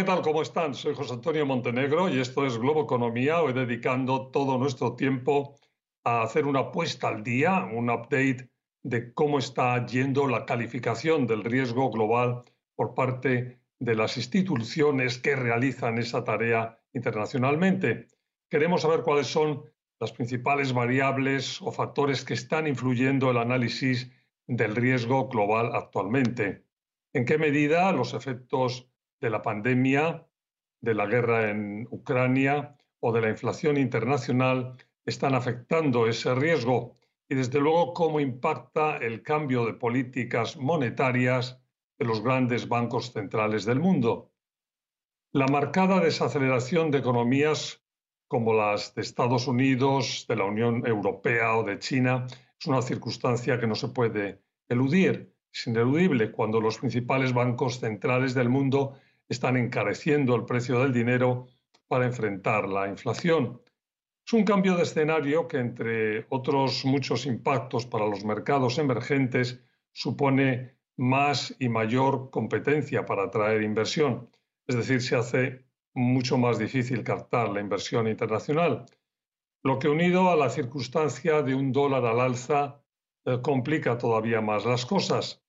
[0.00, 0.22] ¿qué tal?
[0.22, 0.72] ¿Cómo están?
[0.74, 3.42] Soy José Antonio Montenegro y esto es Globo Economía.
[3.42, 5.58] Hoy dedicando todo nuestro tiempo
[6.04, 8.48] a hacer una puesta al día, un update
[8.82, 12.44] de cómo está yendo la calificación del riesgo global
[12.76, 18.06] por parte de las instituciones que realizan esa tarea internacionalmente.
[18.48, 19.64] Queremos saber cuáles son
[20.00, 24.10] las principales variables o factores que están influyendo el análisis
[24.46, 26.64] del riesgo global actualmente.
[27.12, 28.89] ¿En qué medida los efectos
[29.20, 30.26] de la pandemia,
[30.80, 36.96] de la guerra en Ucrania o de la inflación internacional están afectando ese riesgo
[37.28, 41.60] y desde luego cómo impacta el cambio de políticas monetarias
[41.98, 44.32] de los grandes bancos centrales del mundo.
[45.32, 47.82] La marcada desaceleración de economías
[48.26, 52.26] como las de Estados Unidos, de la Unión Europea o de China
[52.58, 55.34] es una circunstancia que no se puede eludir.
[55.52, 58.94] Es ineludible cuando los principales bancos centrales del mundo
[59.30, 61.46] están encareciendo el precio del dinero
[61.86, 63.62] para enfrentar la inflación.
[64.26, 70.76] Es un cambio de escenario que, entre otros muchos impactos para los mercados emergentes, supone
[70.96, 74.28] más y mayor competencia para atraer inversión.
[74.66, 75.64] Es decir, se hace
[75.94, 78.86] mucho más difícil captar la inversión internacional,
[79.62, 82.82] lo que unido a la circunstancia de un dólar al alza
[83.24, 85.42] eh, complica todavía más las cosas.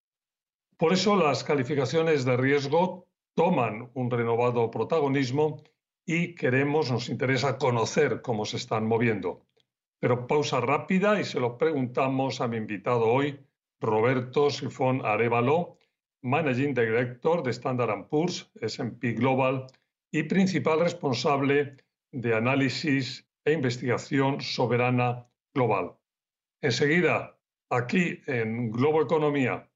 [0.77, 5.63] Por eso las calificaciones de riesgo toman un renovado protagonismo
[6.05, 9.45] y queremos, nos interesa conocer cómo se están moviendo.
[9.99, 13.39] Pero pausa rápida y se lo preguntamos a mi invitado hoy,
[13.79, 15.77] Roberto Sifón Arevalo,
[16.23, 19.67] Managing Director de Standard Poor's, SP Global
[20.11, 21.77] y principal responsable
[22.11, 25.95] de análisis e investigación soberana global.
[26.61, 27.37] Enseguida,
[27.69, 29.70] aquí en Globo Economía,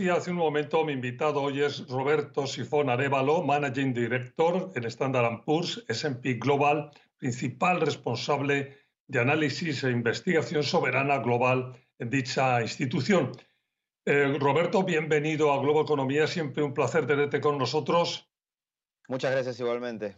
[0.00, 5.44] decía hace un momento, mi invitado hoy es Roberto Sifón Arevalo, Managing Director en Standard
[5.44, 8.78] Poor's S&P Global, principal responsable
[9.08, 13.32] de análisis e investigación soberana global en dicha institución.
[14.06, 18.26] Eh, Roberto, bienvenido a Globo Economía, siempre un placer tenerte con nosotros.
[19.06, 20.16] Muchas gracias igualmente.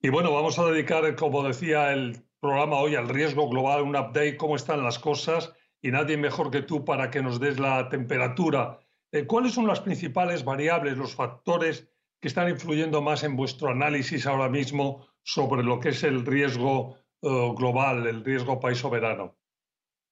[0.00, 4.36] Y bueno, vamos a dedicar, como decía el programa hoy, al riesgo global, un update,
[4.36, 8.78] cómo están las cosas y nadie mejor que tú para que nos des la temperatura.
[9.10, 11.88] Eh, ¿Cuáles son las principales variables, los factores
[12.20, 16.96] que están influyendo más en vuestro análisis ahora mismo sobre lo que es el riesgo
[17.20, 19.36] eh, global, el riesgo país soberano?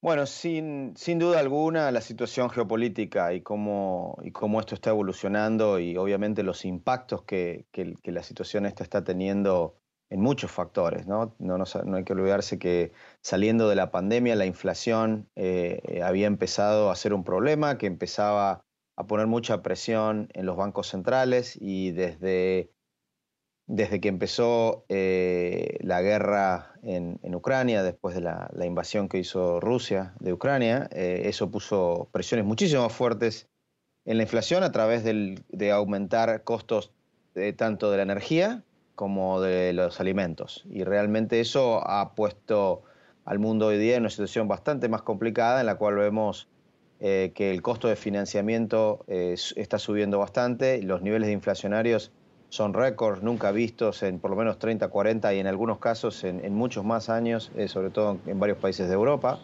[0.03, 5.79] Bueno, sin, sin, duda alguna la situación geopolítica y cómo, y cómo esto está evolucionando
[5.79, 9.77] y obviamente los impactos que, que, que la situación esta está teniendo
[10.11, 11.07] en muchos factores.
[11.07, 11.35] ¿no?
[11.39, 12.93] No, no, hay que olvidarse que
[13.23, 17.87] saliendo de la pandemia la inflación eh, eh, había empezado a ser un problema, que
[17.87, 18.65] empezaba
[18.97, 22.71] a poner mucha presión en los bancos centrales y desde,
[23.67, 29.61] desde que empezó eh, la guerra en, en, Ucrania, después de la, invasión que hizo
[29.61, 33.49] Rusia de Ucrania, eso puso presiones muchísimo más fuertes
[34.05, 36.93] en la inflación a través de aumentar costos
[37.57, 38.65] tanto de la energía
[39.01, 40.67] como de los alimentos.
[40.69, 42.83] Y realmente eso ha puesto
[43.25, 46.49] al mundo hoy día en una situación bastante más complicada en la cual vemos
[47.01, 52.13] eh, que el costo de financiamiento eh, está subiendo bastante, los niveles de inflacionarios
[52.51, 56.55] son récords nunca vistos en por lo menos 30, 40 y en algunos casos en,
[56.55, 59.39] muchos más años, eh, sobre todo en varios países de Europa.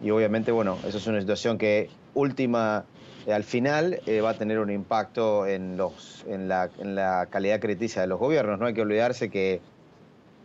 [0.00, 2.84] Y obviamente, bueno, eso es una situación que última,
[3.32, 8.58] al final va a tener un impacto en, la, calidad crediticia de los gobiernos.
[8.58, 9.60] No hay que olvidarse que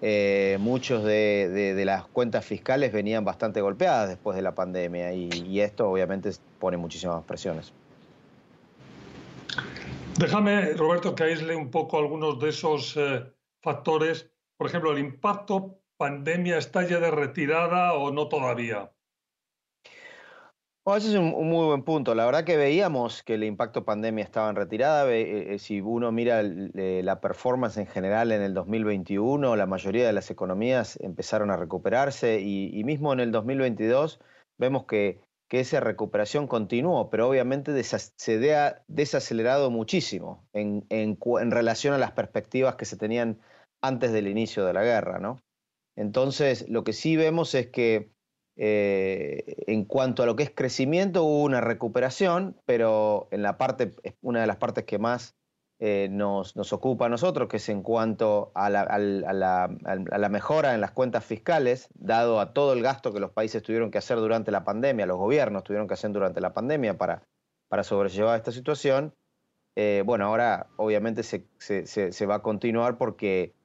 [0.04, 5.90] eh, muchos de, las cuentas fiscales venían bastante golpeadas después de la pandemia y, esto
[5.90, 7.72] obviamente pone muchísimas presiones.
[10.18, 13.24] Déjame, Roberto, que aísle un poco algunos de esos eh,
[13.62, 14.30] factores.
[14.58, 18.92] Por ejemplo, el impacto pandemia está ya de retirada o no todavía.
[20.84, 22.16] Bueno, ese es un, muy buen punto.
[22.16, 25.08] La verdad que veíamos que el impacto pandemia estaba en retirada.
[25.14, 30.14] Eh, eh, si uno mira la performance en general en el 2021, la mayoría de
[30.14, 34.20] las economías empezaron a recuperarse y, mismo en el 2022
[34.58, 41.98] vemos que, esa recuperación continuó, pero obviamente se ha desacelerado muchísimo en, en relación a
[41.98, 43.38] las perspectivas que se tenían
[43.82, 45.20] antes del inicio de la guerra.
[45.20, 45.42] ¿no?
[45.98, 48.12] Entonces, lo que sí vemos es que
[48.58, 53.92] eh, en cuanto a lo que es crecimiento, hubo una recuperación, pero en la parte,
[54.22, 55.36] una de las partes que más
[55.80, 61.26] eh, nos, ocupa a nosotros, que es en cuanto a la, mejora en las cuentas
[61.26, 65.08] fiscales, dado a todo el gasto que los países tuvieron que hacer durante la pandemia,
[65.08, 67.24] los gobiernos tuvieron que hacer durante la pandemia para,
[67.68, 69.16] para sobrellevar esta situación.
[69.76, 73.56] Eh, bueno, ahora obviamente se, se va a continuar porque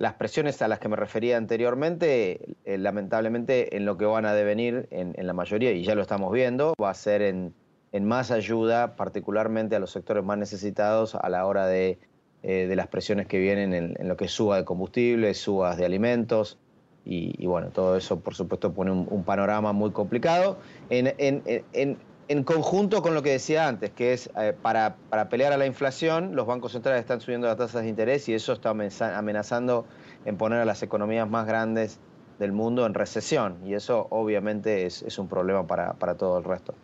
[0.00, 4.32] las presiones a las que me refería anteriormente, eh, lamentablemente en lo que van a
[4.32, 7.52] devenir en, la mayoría, y ya lo estamos viendo, va a ser en,
[8.00, 11.98] más ayuda, particularmente a los sectores más necesitados a la hora de,
[12.42, 16.56] eh, las presiones que vienen en, lo que es suba de combustible, subas de alimentos,
[17.04, 20.58] y, bueno, todo eso por supuesto pone un, panorama muy complicado.
[20.88, 21.98] En,
[22.44, 26.36] conjunto con lo que decía antes, que es eh, para, para, pelear a la inflación,
[26.36, 29.84] los bancos centrales están subiendo las tasas de interés y eso está amenazando
[30.24, 31.98] en poner a las economías más grandes
[32.38, 33.58] del mundo en recesión.
[33.66, 36.74] Y eso obviamente es, es un problema para, para, todo el resto.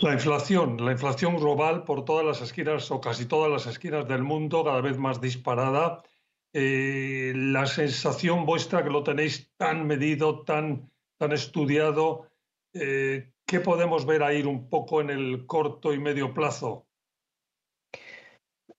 [0.00, 4.22] La inflación, la inflación global por todas las esquinas o casi todas las esquinas del
[4.22, 6.02] mundo, cada vez más disparada.
[6.52, 12.29] Eh, la sensación vuestra que lo tenéis tan medido, tan, tan estudiado,
[12.74, 16.86] eh, ¿qué podemos ver ahí un poco en el corto y medio plazo?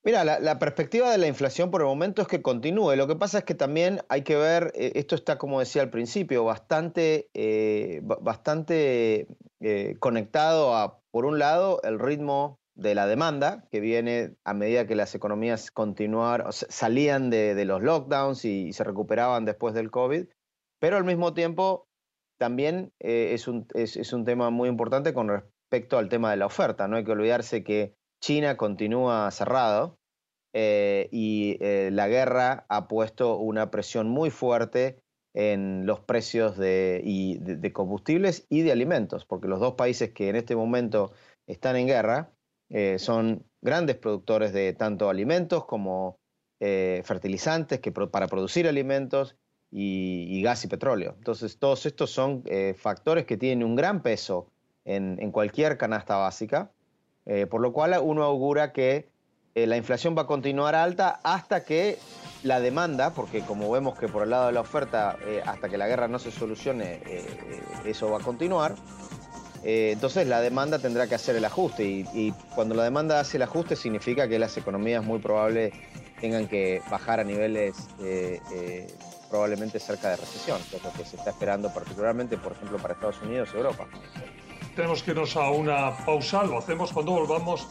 [0.04, 2.96] Mira, la, perspectiva de la inflación por el momento es que continúe.
[2.96, 5.92] Lo que pasa es que también hay que ver, eh, esto está, como decía al
[5.92, 9.28] principio, bastante, eh, bastante
[10.00, 14.96] conectado a, por un lado, el ritmo de la demanda, que viene a medida que
[14.96, 20.26] las economías continuaron, salían de, los lockdowns y, se recuperaban después del COVID,
[20.80, 21.88] pero al mismo tiempo
[22.42, 26.48] también eh, es, un, es, un tema muy importante con respecto al tema de la
[26.48, 26.88] oferta.
[26.88, 30.00] No hay que olvidarse que China continúa cerrado
[30.52, 34.98] eh, y eh, la guerra ha puesto una presión muy fuerte
[35.36, 37.04] en los precios de,
[37.40, 41.12] de, combustibles y de alimentos, porque los dos países que en este momento
[41.48, 42.34] están en guerra
[42.98, 46.18] son grandes productores de tanto alimentos como
[46.60, 49.38] fertilizantes que para producir alimentos
[49.72, 51.16] y, gas y petróleo.
[51.18, 54.48] Entonces, todos estos son eh, factores que tienen un gran peso
[54.84, 56.72] en, cualquier canasta básica,
[57.26, 59.10] eh, por lo cual uno augura que
[59.56, 62.00] eh, la inflación va a continuar alta hasta que
[62.44, 65.88] la demanda, porque como vemos que por el lado de la oferta, hasta que la
[65.88, 67.00] guerra no se solucione,
[67.86, 68.74] eso va a continuar.
[69.64, 73.76] entonces la demanda tendrá que hacer el ajuste y, cuando la demanda hace el ajuste
[73.76, 75.72] significa que las economías muy probable
[76.20, 77.76] tengan que bajar a niveles
[79.32, 82.94] probablemente cerca de recesión, que es lo que se está esperando particularmente, por ejemplo, para
[82.94, 83.88] Estados Unidos y Europa.
[84.76, 87.68] Tenemos que irnos a una pausa, lo hacemos cuando volvamos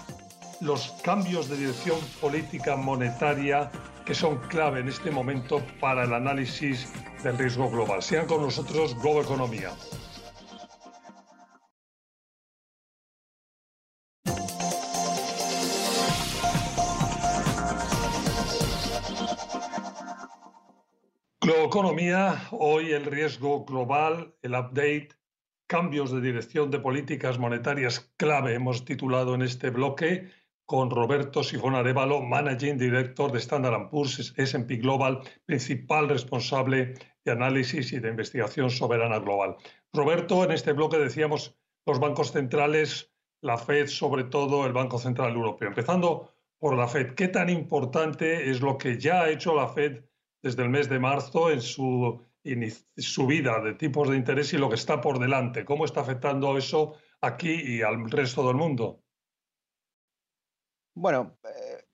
[0.60, 3.70] los cambios de dirección política monetaria
[4.04, 6.88] que son clave en este momento para el análisis
[7.22, 8.02] del riesgo global.
[8.02, 9.70] Sean con nosotros Globo Economía.
[21.50, 25.10] Economía, hoy el riesgo global, el update,
[25.66, 30.30] cambios de dirección de políticas monetarias clave, hemos titulado en este bloque
[30.64, 37.92] con Roberto Sifón Arevalo, Managing Director de Standard Poor's S&P Global, principal responsable de análisis
[37.92, 39.56] y de investigación soberana global.
[39.92, 45.34] Roberto, en este bloque decíamos los bancos centrales la Fed, sobre todo el Banco Central
[45.34, 45.68] Europeo.
[45.68, 50.04] Empezando por la Fed, ¿qué tan importante es lo que ya ha hecho la Fed
[50.42, 52.24] desde el mes de marzo en su
[52.96, 55.64] subida de tipos de interés y lo que está por delante?
[55.64, 59.02] ¿Cómo está afectando eso aquí y al resto del mundo?
[60.94, 61.84] Bueno, eh,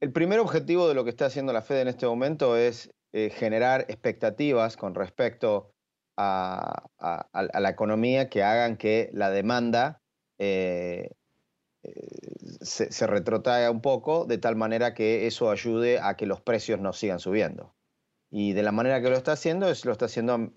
[0.00, 3.30] el primer objetivo de lo que está haciendo la Fed en este momento es eh,
[3.30, 5.74] generar expectativas con respecto
[6.16, 6.86] a,
[7.32, 10.02] la economía que hagan que la demanda
[10.38, 11.10] eh,
[12.60, 16.80] se, se, retrotraiga un poco, de tal manera que eso ayude a que los precios
[16.80, 17.74] no sigan subiendo.
[18.30, 20.52] Y de la manera que lo está haciendo es lo está haciendo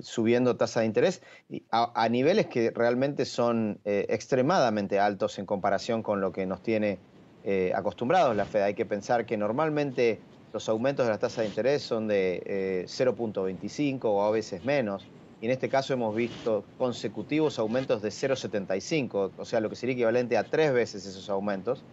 [0.00, 1.20] subiendo tasa de interés
[1.70, 6.98] a, niveles que realmente son extremadamente altos en comparación con lo que nos tiene
[7.50, 8.62] eh, acostumbrados la Fed.
[8.62, 10.20] Hay que pensar que normalmente
[10.52, 15.06] los aumentos de la tasa de interés son de 0.25 eh, o a veces menos.
[15.40, 19.94] Y en este caso hemos visto consecutivos aumentos de 0.75, o sea, lo que sería
[19.94, 21.84] equivalente a tres veces esos aumentos,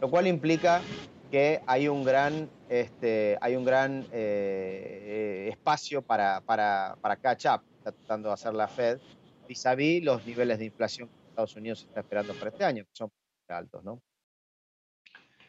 [0.00, 0.82] lo cual implica
[1.30, 7.62] que hay un gran, este, hay un gran eh, espacio para, para, para, catch up,
[7.82, 8.98] tratando de hacer la Fed,
[9.46, 12.84] vis a vis los niveles de inflación que Estados Unidos está esperando para este año,
[12.84, 13.12] que son
[13.48, 14.02] altos, ¿no?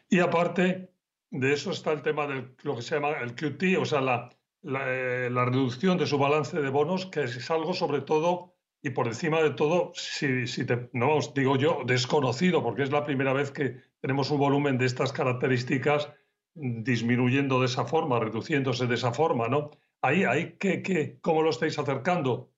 [0.07, 0.91] Y aparte
[1.31, 4.29] de eso está el tema de lo que se llama el QT, o sea, la,
[4.63, 9.07] eh, la, reducción de su balance de bonos, que es algo sobre todo y por
[9.07, 13.33] encima de todo, si, si te, no os digo yo, desconocido, porque es la primera
[13.33, 16.09] vez que tenemos un volumen de estas características
[16.53, 19.71] disminuyendo de esa forma, reduciéndose de esa forma, ¿no?
[20.01, 22.51] Ahí, ahí ¿qué, ¿cómo lo estáis acercando?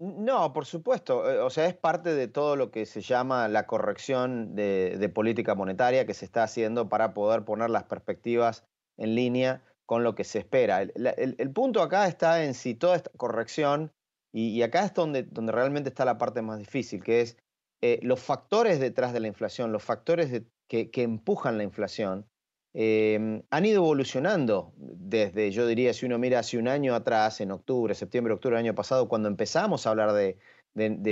[0.00, 1.30] No, por supuesto.
[1.30, 5.54] Eh, o sea, es parte de todo lo que se llama la corrección de, política
[5.54, 10.22] monetaria que se está haciendo para poder poner las perspectivas en línea con lo que
[10.24, 10.82] se espera.
[10.82, 13.92] El, punto acá está en si toda esta corrección,
[14.32, 17.36] y, acá es donde, donde, realmente está la parte más difícil, que es
[17.82, 22.30] eh, los factores detrás de la inflación, los factores que, que empujan la inflación,
[22.72, 27.50] Em, han ido evolucionando desde, yo diría, si uno mira hace un año atrás, en
[27.50, 30.38] octubre, septiembre, octubre del año pasado, cuando empezamos a hablar de,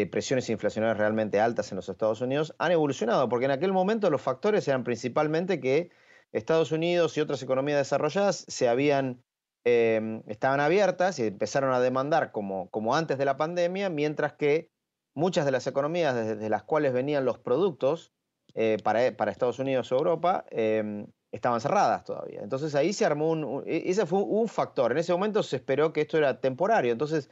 [0.07, 4.23] presiones inflacionarias realmente altas en los Estados Unidos, han evolucionado, porque en aquel momento los
[4.23, 5.91] factores eran principalmente que
[6.33, 9.23] Estados Unidos y otras economías desarrolladas se habían,
[9.65, 14.71] em, estaban abiertas y empezaron a demandar como, como antes de la pandemia, mientras que
[15.15, 18.13] muchas de las economías desde las cuales venían los productos
[18.55, 22.41] eh, para, para, Estados Unidos o Europa, em, estaban cerradas todavía.
[22.43, 24.93] Entonces ahí se armó un, e, ese fue un factor.
[24.93, 26.93] En ese momento se esperó que esto era temporario.
[26.93, 27.31] Entonces,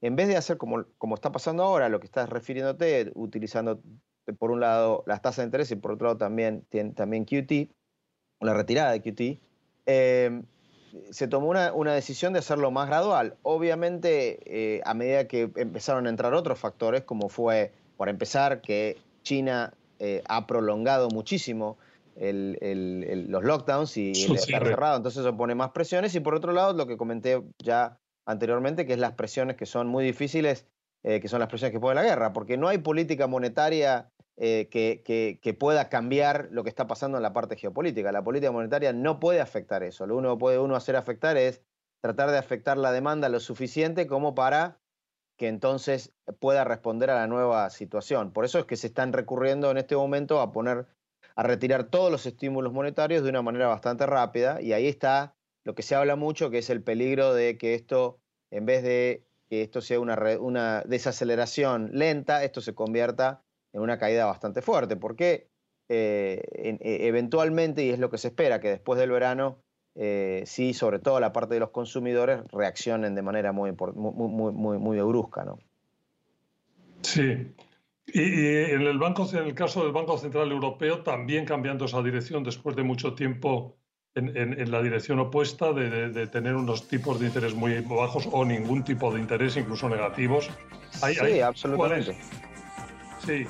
[0.00, 3.82] en vez de hacer como, como está pasando ahora, lo que estás refiriéndote, utilizando
[4.38, 7.72] por un lado las tasas de interés y por otro lado también, también QT,
[8.40, 9.40] la retirada de QT,
[9.86, 10.44] em,
[11.10, 13.36] se tomó una, una, decisión de hacerlo más gradual.
[13.42, 18.96] Obviamente, eh, a medida que empezaron a entrar otros factores, como fue, por empezar, que
[19.22, 21.76] China eh, ha prolongado muchísimo
[22.16, 26.14] los lockdowns y el estar cerrado, entonces eso pone más presiones.
[26.14, 29.88] Y por otro lado, lo que comenté ya anteriormente, que es las presiones que son
[29.88, 30.66] muy difíciles,
[31.02, 34.10] eh, que son las presiones que pone la guerra, porque no hay política monetaria
[34.42, 38.10] eh, que, pueda cambiar lo que está pasando en la parte geopolítica.
[38.10, 40.06] La política monetaria no puede afectar eso.
[40.06, 41.60] Lo único que puede uno hacer afectar es
[42.00, 44.80] tratar de afectar la demanda lo suficiente como para
[45.36, 48.32] que entonces pueda responder a la nueva situación.
[48.32, 50.86] Por eso es que se están recurriendo en este momento a poner
[51.36, 55.74] a retirar todos los estímulos monetarios de una manera bastante rápida y ahí está lo
[55.74, 59.60] que se habla mucho, que es el peligro de que esto, en vez de que
[59.60, 65.48] esto sea una, una desaceleración lenta, esto se convierta en una caída bastante fuerte, porque
[65.88, 69.58] eh, e, eventualmente, y es lo que se espera, que después del verano,
[69.96, 74.78] eh, sí, sobre todo la parte de los consumidores, reaccionen de manera muy, muy, muy,
[74.78, 75.44] muy, brusca.
[75.44, 75.58] ¿no?
[77.02, 77.52] Sí,
[78.06, 82.44] y, en, el banco, en el caso del Banco Central Europeo, también cambiando esa dirección
[82.44, 83.76] después de mucho tiempo
[84.14, 89.12] en, la dirección opuesta de, tener unos tipos de interés muy bajos o ningún tipo
[89.12, 90.50] de interés, incluso negativos.
[90.92, 92.16] sí, absolutamente.
[93.24, 93.46] Sí.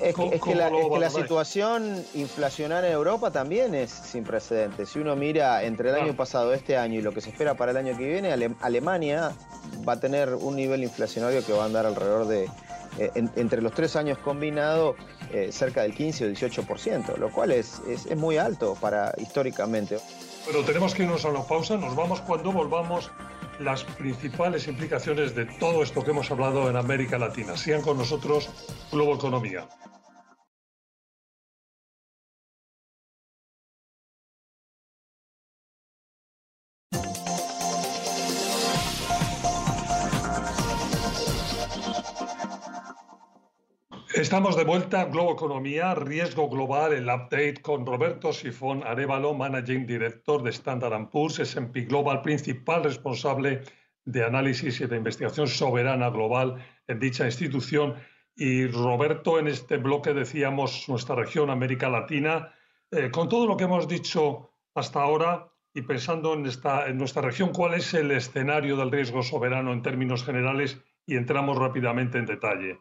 [0.00, 4.90] Es, que, la, situación inflacionaria en Europa también es sin precedentes.
[4.90, 7.72] Si uno mira entre el año pasado, este año y lo que se espera para
[7.72, 9.32] el año que viene, Alemania
[9.86, 12.48] va a tener un nivel inflacionario que va a andar alrededor de
[12.98, 14.96] eh, entre los tres años combinados
[15.32, 19.98] eh, cerca del 15 o 18%, lo cual es, es, muy alto para históricamente.
[20.46, 23.10] Pero tenemos que irnos a una pausa, nos vamos cuando volvamos
[23.58, 27.56] las principales implicaciones de todo esto que hemos hablado en América Latina.
[27.56, 28.50] Sigan con nosotros
[28.90, 29.68] Globo Economía.
[44.32, 50.42] Estamos de vuelta Globo Economía, Riesgo Global, el update con Roberto Sifón Arevalo, Managing Director
[50.42, 53.60] de Standard Poor's, S&P Global, principal responsable
[54.06, 57.96] de análisis y de investigación soberana global en dicha institución.
[58.34, 62.54] Y Roberto, en este bloque decíamos nuestra región, América Latina,
[62.90, 67.20] eh, con todo lo que hemos dicho hasta ahora y pensando en, esta, en nuestra
[67.20, 70.80] región, ¿cuál es el escenario del riesgo soberano en términos generales?
[71.04, 72.78] Y entramos rápidamente en detalle.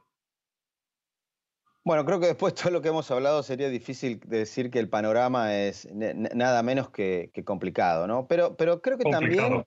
[1.83, 4.87] Bueno, creo que después de todo lo que hemos hablado sería difícil decir que el
[4.87, 8.27] panorama es nada menos que, complicado, ¿no?
[8.27, 9.65] Pero, pero creo que también,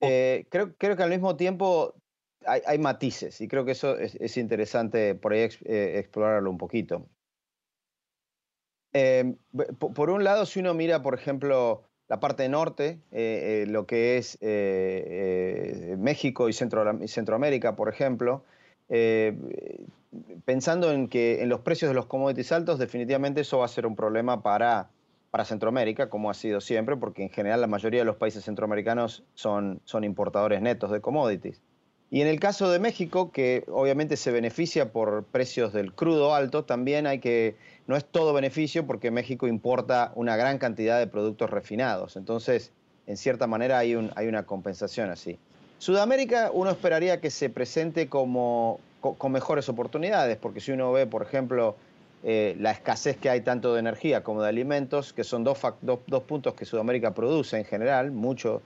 [0.00, 1.94] eh, creo, creo que al mismo tiempo
[2.46, 7.08] hay, matices y creo que eso es, interesante por ahí eh, explorarlo un poquito.
[8.92, 9.36] Em,
[9.78, 14.38] por un lado, si uno mira, por ejemplo, la parte norte, eh, lo que es
[15.98, 18.44] México y, Centro, y Centroamérica, por ejemplo,
[20.44, 23.86] pensando en que en los precios de los commodities altos, definitivamente eso va a ser
[23.86, 24.90] un problema para,
[25.30, 29.22] para Centroamérica, como ha sido siempre, porque en general la mayoría de los países centroamericanos
[29.34, 31.60] son, son importadores netos de commodities.
[32.12, 36.64] Y en el caso de México, que obviamente se beneficia por precios del crudo alto,
[36.64, 37.54] también hay que,
[37.86, 42.16] no es todo beneficio porque México importa una gran cantidad de productos refinados.
[42.16, 42.72] Entonces,
[43.06, 45.38] en cierta manera hay, un, hay una compensación así.
[45.78, 51.22] Sudamérica uno esperaría que se presente como, con, mejores oportunidades, porque si uno ve, por
[51.22, 51.76] ejemplo,
[52.22, 56.22] eh, la escasez que hay tanto de energía como de alimentos, que son dos, dos,
[56.24, 58.62] puntos que Sudamérica produce en general, muchos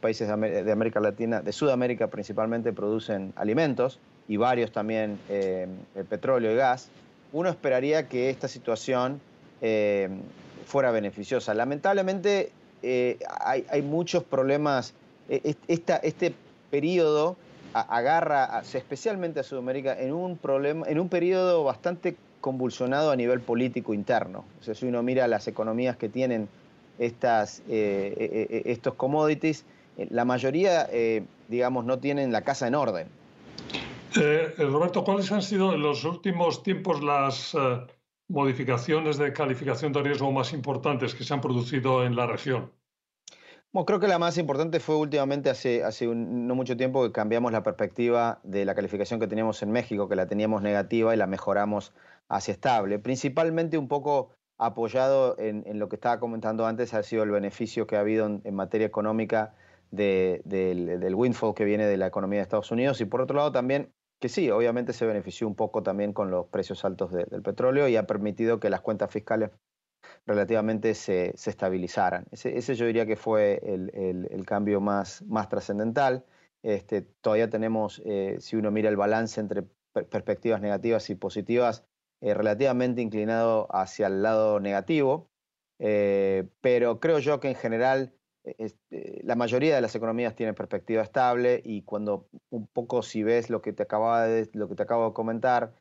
[0.00, 5.68] países de, América Latina, de Sudamérica principalmente, producen alimentos y varios también eh,
[6.08, 6.88] petróleo y gas,
[7.32, 9.20] uno esperaría que esta situación
[9.60, 10.08] eh,
[10.66, 11.52] fuera beneficiosa.
[11.52, 12.52] Lamentablemente
[13.40, 14.94] hay, hay, muchos problemas,
[15.28, 16.34] esta, este
[16.70, 17.36] periodo
[17.74, 23.94] agarra especialmente a Sudamérica en un problema, en un periodo bastante convulsionado a nivel político
[23.94, 24.44] interno.
[24.60, 26.48] O sea, si uno mira las economías que tienen
[26.98, 29.64] estas, eh, eh, eh, estos commodities,
[30.10, 30.88] la mayoría,
[31.48, 33.06] digamos, no tienen la casa en orden.
[34.58, 37.56] Roberto, ¿cuáles han sido en los últimos tiempos las
[38.26, 42.72] modificaciones de calificación de riesgo más importantes que se han producido en la región?
[43.74, 47.50] Bueno, creo que la más importante fue últimamente, hace, hace no mucho tiempo, que cambiamos
[47.50, 51.26] la perspectiva de la calificación que teníamos en México, que la teníamos negativa y la
[51.26, 51.92] mejoramos
[52.28, 53.00] hacia estable.
[53.00, 57.96] Principalmente un poco apoyado en, lo que estaba comentando antes, ha sido el beneficio que
[57.96, 59.56] ha habido en, materia económica
[59.90, 60.44] del,
[61.16, 64.28] windfall que viene de la economía de Estados Unidos y por otro lado también que
[64.28, 68.06] sí, obviamente se benefició un poco también con los precios altos del petróleo y ha
[68.06, 69.50] permitido que las cuentas fiscales
[70.26, 72.26] relativamente se, estabilizaran.
[72.30, 76.24] Ese, yo diría que fue el, cambio más, más trascendental.
[76.62, 81.84] Este, todavía tenemos, eh, si uno mira el balance entre perspectivas negativas y positivas,
[82.20, 85.30] eh, relativamente inclinado hacia el lado negativo,
[85.78, 88.14] eh, pero creo yo que en general
[89.22, 93.62] la mayoría de las economías tienen perspectiva estable y cuando un poco si ves lo
[93.62, 95.72] que te, acaba de, lo que te acabo de comentar,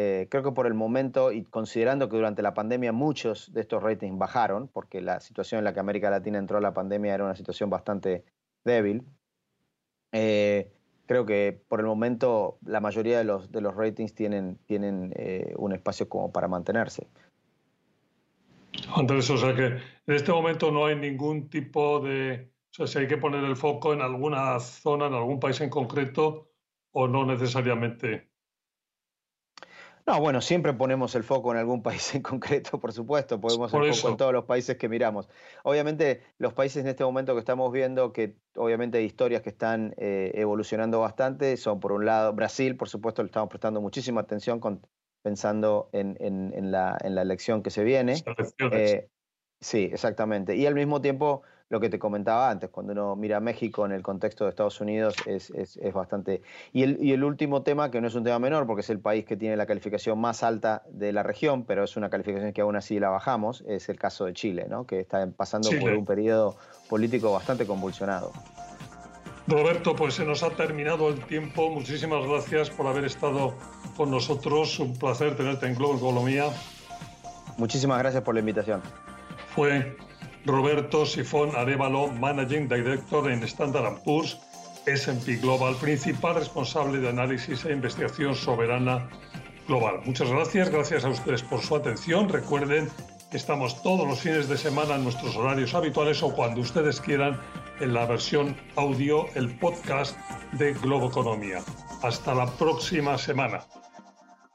[0.00, 3.82] eh, creo que por el momento, y considerando que durante la pandemia muchos de estos
[3.82, 7.24] ratings bajaron, porque la situación en la que América Latina entró a la pandemia era
[7.24, 8.24] una situación bastante
[8.64, 9.02] débil,
[10.12, 10.70] eh,
[11.06, 15.52] creo que por el momento la mayoría de los, de los ratings tienen, tienen eh,
[15.56, 17.08] un espacio como para mantenerse.
[18.94, 22.52] Andrés, o sea que en este momento no hay ningún tipo de...
[22.70, 25.70] O sea, si hay que poner el foco en alguna zona, en algún país en
[25.70, 26.52] concreto,
[26.92, 28.27] o no necesariamente.
[30.08, 33.94] No, bueno, siempre ponemos el foco en algún país en concreto, por supuesto, ponemos el
[33.94, 35.28] foco en todos los países que miramos.
[35.64, 39.94] Obviamente, los países en este momento que estamos viendo, que obviamente hay historias que están
[39.98, 44.60] eh, evolucionando bastante, son por un lado Brasil, por supuesto, le estamos prestando muchísima atención
[45.22, 46.16] pensando en,
[46.70, 48.24] la, elección que se viene.
[48.72, 49.10] Eh,
[49.60, 50.56] sí, exactamente.
[50.56, 54.02] Y al mismo tiempo lo que te comentaba antes, cuando uno mira México en el
[54.02, 55.52] contexto de Estados Unidos es,
[55.92, 56.42] bastante...
[56.72, 59.00] Y el, y el, último tema, que no es un tema menor, porque es el
[59.00, 62.62] país que tiene la calificación más alta de la región, pero es una calificación que
[62.62, 64.86] aún así la bajamos, es el caso de Chile, ¿no?
[64.86, 66.56] que está pasando por un periodo
[66.88, 68.32] político bastante convulsionado.
[69.46, 71.70] Roberto, pues se nos ha terminado el tiempo.
[71.70, 73.54] Muchísimas gracias por haber estado
[73.96, 74.78] con nosotros.
[74.78, 76.44] Un placer tenerte en Global Economía.
[77.56, 78.82] Muchísimas gracias por la invitación.
[79.54, 79.96] Fue
[80.44, 84.38] Roberto Sifón Arevalo, Managing Director en Standard Poor's,
[84.86, 89.08] S&P Global, principal responsable de análisis e investigación soberana
[89.66, 90.00] global.
[90.04, 92.28] Muchas gracias, gracias a ustedes por su atención.
[92.28, 92.88] Recuerden
[93.30, 97.38] que estamos todos los fines de semana en nuestros horarios habituales o cuando ustedes quieran
[97.80, 100.18] en la versión audio, el podcast
[100.52, 101.60] de Globo Economía.
[102.02, 103.60] Hasta la próxima semana.